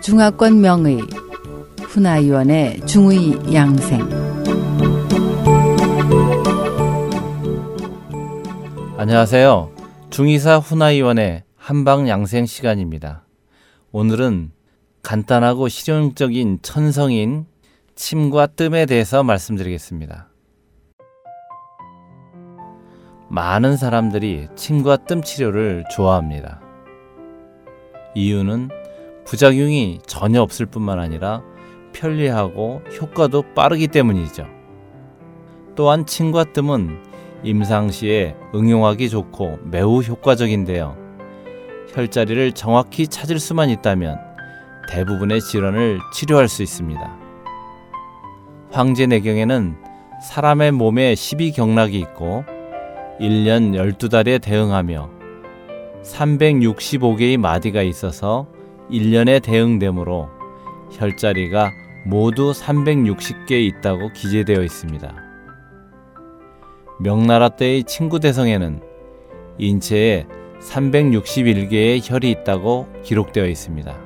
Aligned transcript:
중화권 0.00 0.60
명의 0.60 1.00
훈아위원의 1.82 2.80
중의 2.86 3.54
양생 3.54 4.08
안녕하세요. 8.96 9.70
중의사 10.10 10.58
훈아위원의 10.58 11.44
한방 11.56 12.08
양생 12.08 12.46
시간입니다. 12.46 13.26
오늘은 13.92 14.50
간단하고 15.02 15.68
실용적인 15.68 16.60
천성인 16.62 17.46
침과 17.94 18.46
뜸에 18.48 18.86
대해서 18.86 19.22
말씀드리겠습니다. 19.22 20.27
많은 23.28 23.76
사람들이 23.76 24.48
침과 24.56 24.96
뜸 24.98 25.22
치료를 25.22 25.84
좋아합니다. 25.94 26.60
이유는 28.14 28.70
부작용이 29.24 29.98
전혀 30.06 30.40
없을 30.40 30.64
뿐만 30.64 30.98
아니라 30.98 31.42
편리하고 31.92 32.82
효과도 32.98 33.42
빠르기 33.54 33.88
때문이죠. 33.88 34.46
또한 35.74 36.06
침과 36.06 36.44
뜸은 36.52 37.02
임상 37.42 37.90
시에 37.90 38.34
응용하기 38.54 39.10
좋고 39.10 39.58
매우 39.64 40.00
효과적인데요. 40.00 40.96
혈자리를 41.92 42.52
정확히 42.52 43.06
찾을 43.06 43.38
수만 43.38 43.68
있다면 43.68 44.18
대부분의 44.90 45.40
질환을 45.42 46.00
치료할 46.14 46.48
수 46.48 46.62
있습니다. 46.62 47.16
황제내경에는 48.70 49.76
사람의 50.22 50.72
몸에 50.72 51.14
12경락이 51.14 51.94
있고 51.94 52.44
1년 53.20 53.74
12달에 53.74 54.40
대응하며 54.40 55.10
365개의 56.02 57.36
마디가 57.36 57.82
있어서 57.82 58.46
1년에 58.90 59.42
대응되므로 59.42 60.28
혈자리가 60.92 61.70
모두 62.06 62.52
360개 62.52 63.52
있다고 63.52 64.12
기재되어 64.12 64.62
있습니다. 64.62 65.14
명나라 67.00 67.48
때의 67.48 67.84
친구 67.84 68.20
대성에는 68.20 68.80
인체에 69.58 70.26
361개의 70.60 72.00
혈이 72.02 72.30
있다고 72.30 72.88
기록되어 73.02 73.46
있습니다. 73.46 73.96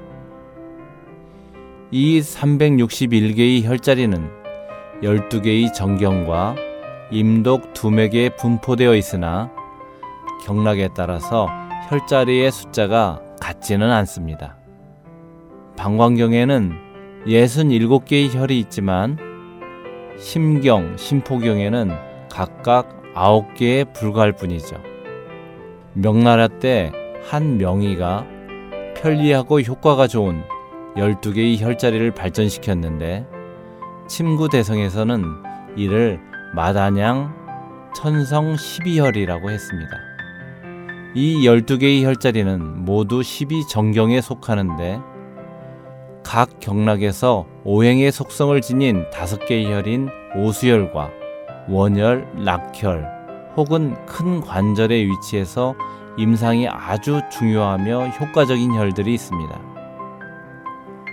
이 1.91 2.21
361개의 2.21 3.63
혈자리는 3.65 4.31
12개의 5.03 5.75
정경과 5.75 6.72
임독 7.13 7.75
두맥에 7.75 8.31
분포되어 8.37 8.97
있으나 8.97 9.51
경락에 10.45 10.89
따라서 10.95 11.47
혈자리의 11.89 12.51
숫자가 12.51 13.21
같지는 13.41 13.91
않습니다. 13.91 14.57
방광경에는 15.77 16.73
67개의 17.27 18.35
혈이 18.35 18.59
있지만 18.61 19.19
심경, 20.19 20.97
심포경에는 20.97 21.93
각각 22.31 23.15
9개에 23.15 23.93
불과할 23.93 24.33
뿐이죠. 24.33 24.77
명나라 25.95 26.49
때 26.49 26.93
한 27.29 27.57
명의가 27.57 28.27
편리하고 28.97 29.61
효과가 29.61 30.07
좋은 30.07 30.43
12개의 30.97 31.59
혈자리를 31.61 32.11
발전시켰는데 32.13 33.27
침구 34.09 34.49
대성에서는 34.51 35.25
이를 35.77 36.21
마다냥 36.55 37.35
천성 37.95 38.55
12혈이라고 38.55 39.51
했습니다. 39.51 39.91
이 41.15 41.47
12개의 41.47 42.05
혈자리는 42.05 42.85
모두 42.85 43.21
12정경에 43.21 44.21
속하는데 44.21 45.01
각 46.23 46.61
경락에서 46.61 47.47
오행의 47.65 48.13
속성을 48.13 48.59
지닌 48.61 49.05
다섯 49.11 49.45
개의 49.47 49.73
혈인 49.73 50.09
오수혈과 50.37 51.11
원혈, 51.69 52.27
낙혈 52.45 53.07
혹은 53.57 53.95
큰 54.07 54.41
관절의 54.41 55.07
위치에서 55.07 55.75
임상이 56.17 56.69
아주 56.69 57.21
중요하며 57.31 58.09
효과적인 58.09 58.75
혈들이 58.75 59.15
있습니다. 59.15 59.61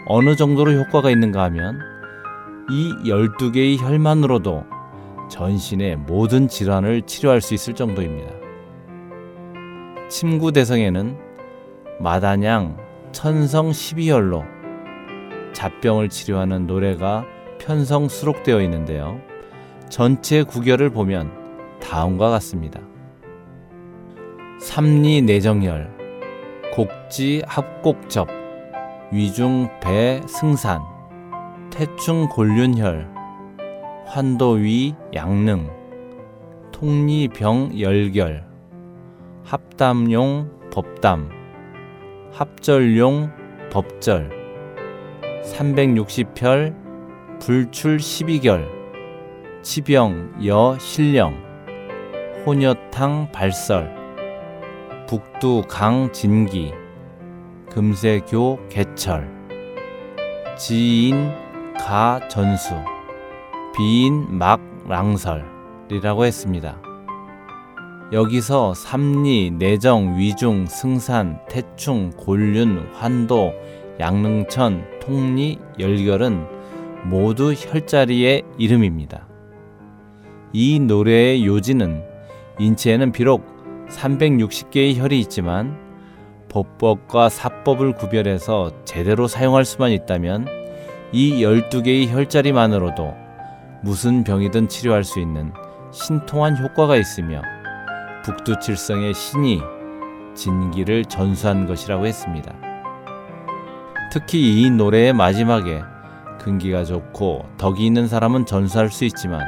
어느 0.07 0.35
정도로 0.35 0.71
효과가 0.73 1.09
있는가 1.09 1.43
하면 1.43 1.79
이 2.69 2.93
12개의 3.05 3.79
혈만으로도 3.79 4.78
전신의 5.29 5.97
모든 5.97 6.47
질환을 6.47 7.03
치료할 7.03 7.41
수 7.41 7.53
있을 7.53 7.73
정도입니다. 7.73 8.31
침구 10.09 10.51
대성에는 10.51 11.17
마다냥 11.99 12.77
천성 13.11 13.71
12혈로 13.71 14.43
잡병을 15.53 16.09
치료하는 16.09 16.67
노래가 16.67 17.25
편성 17.59 18.07
수록되어 18.07 18.61
있는데요. 18.63 19.19
전체 19.89 20.43
구결을 20.43 20.89
보면 20.89 21.31
다음과 21.81 22.29
같습니다. 22.29 22.79
삼리 24.59 25.21
내정혈, 25.21 25.89
곡지 26.73 27.43
합곡접, 27.47 28.29
위중 29.11 29.69
배 29.81 30.21
승산, 30.27 30.81
태충 31.71 32.27
골륜혈, 32.29 33.18
환도위 34.09 34.95
양능, 35.13 35.69
통리병 36.71 37.79
열결, 37.79 38.43
합담용 39.43 40.49
법담, 40.71 41.29
합절용 42.33 43.29
법절, 43.71 44.31
360혈, 45.43 46.73
불출 47.39 47.97
12결, 47.97 48.67
치병 49.61 50.43
여 50.47 50.75
신령, 50.79 51.35
혼여탕 52.47 53.31
발설, 53.31 53.93
북두 55.07 55.61
강 55.69 56.11
진기, 56.11 56.73
금세교 57.69 58.69
개철, 58.69 59.29
지인 60.57 61.31
가 61.77 62.19
전수, 62.27 62.73
비인 63.79 64.37
막 64.37 64.59
랑설이라고 64.89 66.25
했습니다. 66.25 66.81
여기서 68.11 68.73
삼리, 68.73 69.51
내정, 69.51 70.17
위중, 70.17 70.65
승산, 70.65 71.39
태충, 71.47 72.09
골륜, 72.17 72.89
환도, 72.91 73.53
양릉천, 73.97 74.99
통리, 74.99 75.59
열결은 75.79 76.45
모두 77.05 77.53
혈자리의 77.53 78.43
이름입니다. 78.57 79.29
이 80.51 80.81
노래의 80.81 81.45
요지는 81.45 82.03
인체에는 82.59 83.13
비록 83.13 83.45
360개의 83.87 84.95
혈이 84.97 85.17
있지만 85.21 85.77
법법과 86.49 87.29
사법을 87.29 87.93
구별해서 87.93 88.73
제대로 88.83 89.29
사용할 89.29 89.63
수만 89.63 89.91
있다면 89.91 90.47
이 91.13 91.41
12개의 91.41 92.09
혈자리만으로도 92.09 93.28
무슨 93.81 94.23
병이든 94.23 94.67
치료할 94.67 95.03
수 95.03 95.19
있는 95.19 95.53
신통한 95.91 96.57
효과가 96.57 96.95
있으며 96.97 97.41
북두칠성의 98.23 99.13
신이 99.13 99.61
진기를 100.35 101.05
전수한 101.05 101.65
것이라고 101.65 102.05
했습니다. 102.05 102.53
특히 104.11 104.61
이 104.61 104.69
노래의 104.69 105.13
마지막에 105.13 105.81
근기가 106.39 106.83
좋고 106.83 107.45
덕이 107.57 107.85
있는 107.85 108.07
사람은 108.07 108.45
전수할 108.45 108.89
수 108.89 109.05
있지만 109.05 109.41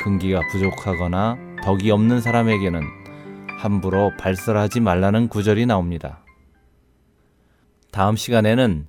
근기가 0.00 0.40
부족하거나 0.50 1.36
덕이 1.62 1.90
없는 1.90 2.20
사람에게는 2.20 2.82
함부로 3.58 4.10
발설하지 4.18 4.80
말라는 4.80 5.28
구절이 5.28 5.66
나옵니다. 5.66 6.24
다음 7.90 8.16
시간에는 8.16 8.86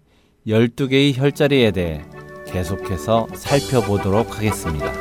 12개의 0.47 1.17
혈자리에 1.17 1.71
대해 1.71 2.03
계속해서 2.51 3.27
살펴보도록 3.33 4.37
하겠습니다. 4.37 4.91